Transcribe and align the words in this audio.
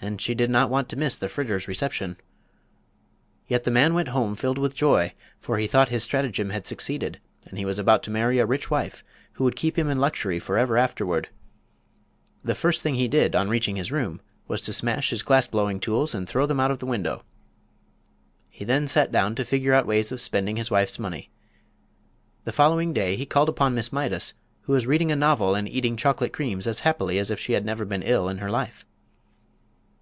And 0.00 0.20
she 0.20 0.32
did 0.32 0.48
not 0.48 0.70
want 0.70 0.88
to 0.90 0.96
miss 0.96 1.18
the 1.18 1.28
Fritters' 1.28 1.66
reception. 1.66 2.18
Yet 3.48 3.64
the 3.64 3.72
man 3.72 3.94
went 3.94 4.10
home 4.10 4.36
filled 4.36 4.56
with 4.56 4.72
joy; 4.72 5.12
for 5.40 5.58
he 5.58 5.66
thought 5.66 5.88
his 5.88 6.04
stratagem 6.04 6.50
had 6.50 6.68
succeeded 6.68 7.20
and 7.44 7.58
he 7.58 7.64
was 7.64 7.80
about 7.80 8.04
to 8.04 8.10
marry 8.12 8.38
a 8.38 8.46
rich 8.46 8.70
wife 8.70 9.02
who 9.32 9.42
would 9.44 9.56
keep 9.56 9.76
him 9.76 9.90
in 9.90 9.98
luxury 9.98 10.38
forever 10.38 10.78
afterward. 10.78 11.30
The 12.44 12.54
first 12.54 12.80
thing 12.80 12.94
he 12.94 13.08
did 13.08 13.34
on 13.34 13.48
reaching 13.48 13.74
his 13.74 13.90
room 13.90 14.20
was 14.46 14.60
to 14.62 14.72
smash 14.72 15.10
his 15.10 15.24
glass 15.24 15.48
blowing 15.48 15.80
tools 15.80 16.14
and 16.14 16.28
throw 16.28 16.46
them 16.46 16.60
out 16.60 16.70
of 16.70 16.78
the 16.78 16.86
window. 16.86 17.24
He 18.50 18.64
then 18.64 18.86
sat 18.86 19.10
down 19.10 19.34
to 19.34 19.44
figure 19.44 19.74
out 19.74 19.84
ways 19.84 20.12
of 20.12 20.20
spending 20.20 20.54
his 20.54 20.70
wife's 20.70 21.00
money. 21.00 21.28
The 22.44 22.52
following 22.52 22.92
day 22.92 23.16
he 23.16 23.26
called 23.26 23.48
upon 23.48 23.74
Miss 23.74 23.92
Mydas, 23.92 24.32
who 24.62 24.72
was 24.74 24.86
reading 24.86 25.10
a 25.10 25.16
novel 25.16 25.56
and 25.56 25.68
eating 25.68 25.96
chocolate 25.96 26.32
creams 26.32 26.68
as 26.68 26.80
happily 26.80 27.18
as 27.18 27.32
if 27.32 27.40
she 27.40 27.54
had 27.54 27.64
never 27.64 27.84
been 27.84 28.02
ill 28.04 28.28
in 28.28 28.38
her 28.38 28.48
life. 28.50 28.84